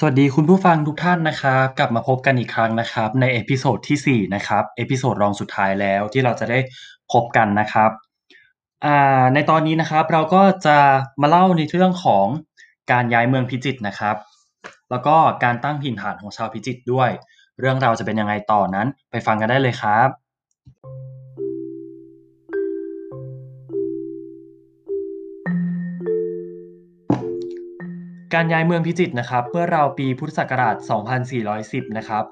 [0.00, 6.58] สวัสดีคุณผู้ฟังทุกท่านนะครับ กลับมาพบกันอีกครั้งนะครับ ใน episode ที่ 4 นะครับ episode รองสุดท้ายแล้วที่เราจะได้
[7.12, 7.90] พบกันนะครับ
[9.34, 10.78] ในตอนนี้นะครับเราก็จะ
[11.20, 12.26] มาเล่าในเรื่องของ
[12.92, 14.16] การย้ายเมืองพิจิตรนะครับ
[14.90, 17.10] แล้วก็การตั้งถิ่นฐานของชาวพิจิตรด้วย
[17.60, 20.08] เรื่องราวจะเป็นยังไงต่อนั้น ไปฟังกันได้เลยครับ
[28.34, 30.76] การย้ายเมืองพิจิตรนะครับเมื่อเราปีพุทธศักราช
[31.36, 32.24] 2410 นะครับ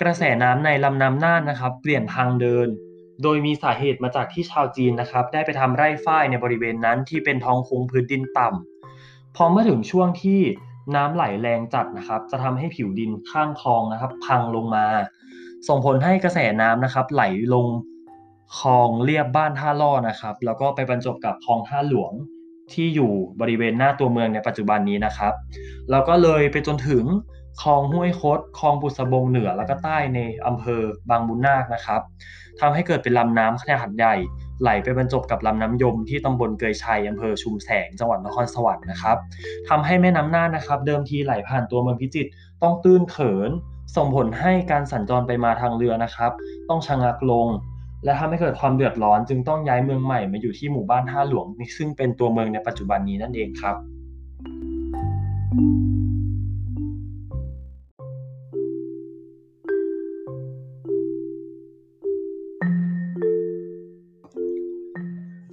[0.00, 2.68] กระแสน้ำในลำน้ำน่านนะครับ เปลี่ยนทางเดิน
[3.22, 10.40] โดยมีสาเหตุมาจากที่ชาวจีนนะครับ ได้ไปทำไร่ฝ้ายในบริเวณนั้นที่เป็นท้องคุ้งพื้นดินต่ำพอเมื่อถึงช่วงที่
[10.94, 14.86] น้ำไหลแรงจัดนะครับ จะทำให้ผิวดินข้างคลองนะครับ พังลงมา
[15.68, 17.66] ส่งผลให้กระแสน้ำนะครับ ไหลลง
[18.58, 22.12] คลองเรียบบ้านท่าล่อนะครับ แล้วก็ไปบรรจบกับคลองท่าหลวง
[22.74, 25.32] ที่อยู่บริเวณหน้าตัวเมืองในปัจจุบันนี้นะครับ
[25.90, 27.04] แล้วก็เลยไปจนถึง
[27.62, 32.00] คลองห้วยคดคลองบุษบงเหนือแล้วก็ใต้ในอำเภอบางบุญนาคนะครับ
[32.60, 34.14] ทำให้เกิดเป็นลำน้ำขนาดใหญ่
[34.62, 39.16] ไหลไปบรรจบกับลำน้ำยมที่ตำบลเกยชัยอำเภอชุมแสงจังหวัดนครสวรรค์นะครับ
[39.68, 42.30] ทำให้แม่น้ำน่านนะครับ เดิมทีไหลผ่านตัวเมืองพิจิตร
[42.62, 43.50] ต้องตื้นเขิน
[43.96, 46.32] ส่งผลให้การสัญจรไปมาทางเรือนะครับ
[46.68, 47.46] ต้องชะงักลง
[48.04, 53.76] และทำให้เกิดความเดือดร้อนจึงต้องย้ายเมืองใหม่มาอยู่ที่หมู่บ้านท่าหลวงซึ่งเป็นตัวเมืองในปัจจุบันนี้นั่นเองครับ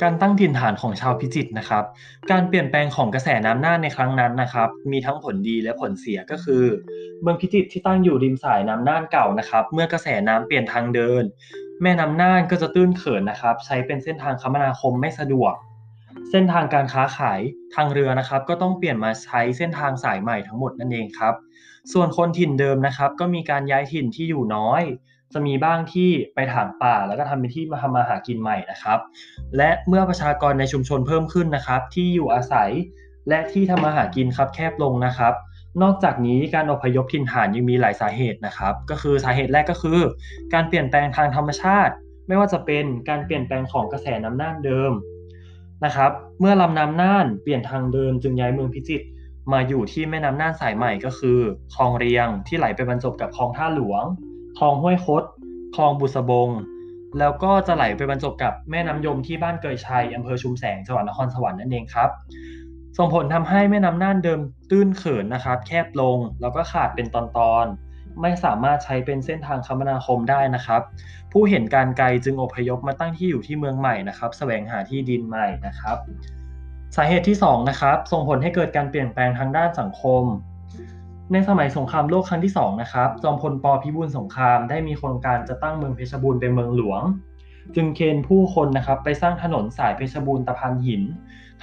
[0.03, 1.84] การตั้งถิ่นฐานของชาวพิจิตรนะครับ
[2.31, 6.66] การเปลี่ยนแปลงของกระแสน้ำน่านในครั้งนั้นนะครับ มีทั้งผลดีและผลเสียก็คือ
[7.22, 11.23] เมืองพิจิตรที่ตั้งอยู่ริมสายน้ำน่านเก่านะครับ เมื่อกระแสน้ำเปลี่ยนทางเดิน
[11.81, 15.53] แม่น้ำน่านก็จะตื้นเขินนะครับ ใช้เป็นเส้นทางคมนาคมไม่สะดวก
[16.29, 17.40] เส้นทางการค้าขาย
[17.75, 21.34] ทางเรือนะครับ ก็ต้องเปลี่ยนมาใช้เส้นทางสายใหม่ทั้งหมดนั่นเองครับ
[21.94, 24.84] ส่วนคนถิ่นเดิมนะครับ ก็มีการย้ายถิ่นที่อยู่น้อย
[25.34, 29.00] จะมีบ้างที่ไปถางป่า แล้วก็ทำเป็นที่มาทำมาหากินใหม่นะครับ
[29.57, 32.69] และเมื่อประชากรในชุมชนเพิ่มขึ้นนะครับ ที่อยู่อาศัย
[33.29, 35.34] และที่ทำมาหากินครับแคบลงนะครับ
[35.84, 40.00] นอกจากนี้การอพยพถิ่นฐานยังมีหลายสาเหตุนะครับ ก็คือสาเหตุแรกก็คือ
[40.53, 41.94] การเปลี่ยนแปลงทางธรรมชาติ
[42.28, 44.91] ไม่ว่าจะเป็นการเปลี่ยนแปลงของกระแสน้ำน่านเดิม
[45.85, 49.06] นะครับ เมื่อลำน้ำน่านเปลี่ยนทางเดินจึงย้ายเมืองพิจิตร
[49.51, 51.39] มาอยู่ที่แม่น้ำน่านสายใหม่ก็คือ
[51.73, 54.03] คลองเรียงที่ไหลไปบรรจบกับคลองท่าหลวง
[54.57, 55.23] คลองห้วยคด
[55.75, 56.50] คลองบุษบง
[57.19, 62.09] แล้วก็จะไหลไปบรรจบกับแม่น้ำยมที่บ้านเกยชัยอำเภอชุมแสงจังหวัดนครสวรรค์นั่นเองครับ
[63.02, 64.40] ส่งผลทำให้แม่น้ำน่านเดิม
[64.70, 67.18] ตื้นเขินนะครับ แคบลงแล้วก็ขาดเป็นต
[67.54, 70.82] อนๆ ไม่สามารถใช้เป็นเส้นทางคมนาคมได้นะครับ
[71.32, 75.98] ผู้เห็นการไกลจึงอพยพมาตั้งที่อยู่ที่เมืองใหม่นะครับแสวงหาที่ดินใหม่นะครับ
[76.96, 80.24] สาเหตุที่2นะครับส่งผลให้เกิดการเปลี่ยนแปลงทางด้านสังคม
[81.31, 87.02] ในสมัยสงครามโลกครั้งที่2นะครับจอมพลปพิบูลสงครามได้มีโครงการจะตั้งเมืองเพชรบูรณ์เป็นเมืองหลวง
[87.76, 91.04] จึงเคนผู้คนนะครับไปสร้างถนนสายเพชรบูรณ์ตะพานหิน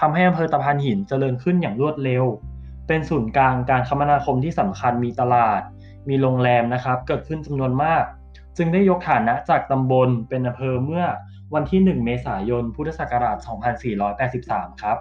[0.00, 2.24] ทำให้อำเภอตะพานหินเจริญขึ้นอย่างรวดเร็ว
[2.88, 5.60] เป็นศูนย์กลางการคมนาคมที่สำคัญมีตลาด
[6.08, 8.04] มีโรงแรมนะครับ เกิดขึ้นจำนวนมาก
[8.56, 11.04] จึงได้ยกฐานะจากตำบลเป็นอำเภอเมื่อ
[11.54, 13.36] วันที่ 1 เมษายน พุทธศักราช
[14.14, 14.98] 2483 ครับ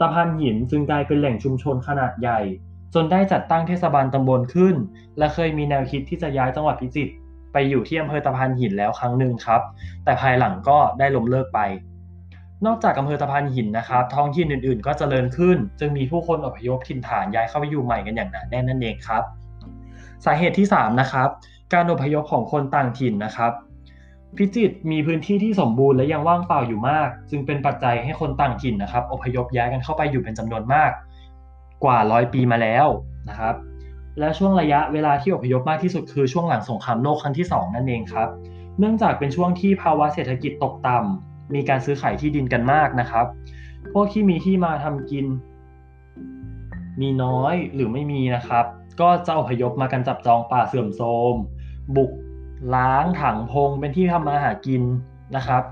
[0.00, 2.40] ตะพานหินจึงกลายเป็นแหล่งชุมชนขนาดใหญ่
[2.94, 4.74] จนได้จัดตั้งเทศบาลตำบลขึ้น
[5.18, 7.12] และเคยมีแนวคิดที่จะย้ายจังหวัดพิจิตร
[7.52, 9.60] ไปอยู่ที่อำเภอตะพานหินแล้วครั้งหนึ่งครับ
[10.04, 11.60] แต่ภายหลังก็ได้ล้มเลิกไป
[12.66, 19.22] นอกจากอำเภอตะพานหินนะครับ ท้องถิ่นอื่นๆ ก็เจริญขึ้น จึงมีผู้คนอพยพถิ่นฐานย้ายเข้าไปอยู่ใหม่กันอย่างหนาแน่นนั่นเองครับ
[20.24, 21.28] สาเหตุที่ 3 นะครับ
[21.72, 23.52] การอพยพของคนต่างถิ่นนะครับ
[24.36, 30.90] พิจิตรมีพื้นที่ที่สมบูรณ์และยังว่างเปล่าอยู่มาก จึงเป็นปัจจัยให้คนต่างถิ่นนะครับอพยพย้ายกันเข้าไปอยู่เป็นจำนวนมาก
[31.84, 32.86] กว่าร้อยปีมาแล้ว
[33.28, 33.54] นะครับ
[34.18, 38.28] และช่วงระยะเวลาที่อพยพมากที่สุดคือช่วงหลังสงครามโลกครั้งที่ 2 นั่นเองครับ
[38.78, 43.26] เนื่องจากเป็นช่วงที่ภาวะเศรษฐกิจตกต่ำ มีการซื้อขายที่ดินกันมากนะครับ
[43.92, 45.26] พวกที่มีที่มาทำกิน
[47.00, 48.64] มีน้อยหรือไม่มีนะครับ
[49.00, 51.34] ก็จะอพยพมากันจับจองป่าเสื่อมโทรม
[51.96, 52.12] บุก
[52.74, 54.82] ล้างถังพงเป็นที่ทำมาหากิน
[55.36, 55.62] นะครับ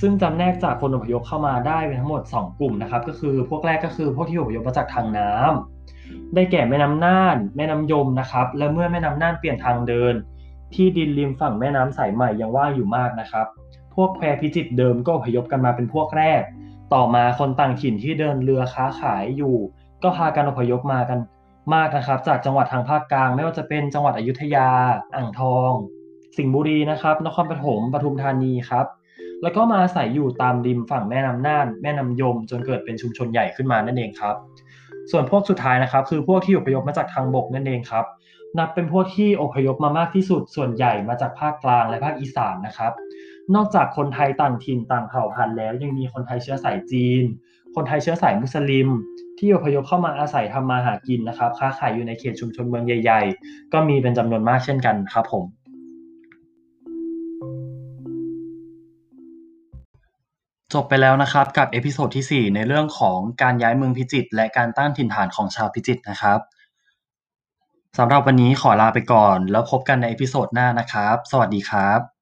[0.00, 10.14] ซึ่งจำแนกจากคนอพยพเข้ามาได้เป็นทั้งหมด 2 กลุ่มนะครับ ก็คือพวกแรกก็คือพวกที่อพยพมาจากทางน้ำได้แก่แม่น้ำน่าน แม่น้ำยมนะครับ และเมื่อแม่น้ำน่านเปลี่ยนทางเดิน
[10.74, 13.46] ที่ดินริมฝั่งแม่น้ำสายใหม่ยังว่างอยู่มากนะครับ
[13.94, 16.42] พวกแควพิจิตเดิมก็อพยพกันมาเป็นพวกแรก
[16.94, 19.56] ต่อมาคนต่างถิ่นที่เดินเรือค้าขายอยู่
[20.02, 21.18] ก็พากันอพยพมากัน
[21.74, 24.68] มากนะครับ จากจังหวัดทางภาคกลาง ไม่ว่าจะเป็นจังหวัดอยุธยา
[25.16, 25.72] อ่างทอง
[26.36, 28.86] สิงห์บุรีนะครับ นครปฐมปทุมธานีครับ
[29.42, 34.36] แล้วก็มาอาศัยอยู่ตามริมฝั่งแม่น้ำน่าน แม่น้ำยม จนเกิดเป็นชุมชนใหญ่ขึ้นมานั่นเองครับ
[35.10, 38.04] ส่วนพวกสุดท้ายนะครับ คือพวกที่อพยพมาจากทางบกนั่นเองครับ
[38.58, 42.92] นับเป็นพวกที่อพยพมามากที่สุด ส่วนใหญ่มาจากภาคกลางและภาคอีสานนะครับ
[43.54, 47.22] นอกจากคนไทยต่างถิ่นต่างเผ่าพันธุ์แล้ว ยังมีคนไทยเชื้อสายจีน
[47.74, 48.88] คนไทยเชื้อสายมุสลิม
[49.38, 55.44] ที่อพยพเข้ามาอาศัยทำมาหากินนะครับค้าขายอยู่ในเขตชุมชนเมืองใหญ่ ๆ ก็มีเป็นจำนวนมากเช่นกันครับผม
[60.72, 66.40] จบไปแล้วนะครับกับ episode ที่ 4 ในเรื่องของการย้ายเมืองพิจิตรและการตั้งถิ่นฐานของชาวพิจิตรนะครับ
[67.98, 72.19] สำหรับวันนี้ขอลาไปก่อน แล้วพบกันในเอพิโซดหน้านะครับ สวัสดีครับ